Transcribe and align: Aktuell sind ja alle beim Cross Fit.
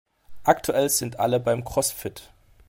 Aktuell 0.45 0.89
sind 0.89 1.13
ja 1.13 1.19
alle 1.19 1.39
beim 1.39 1.63
Cross 1.63 1.91
Fit. 1.91 2.31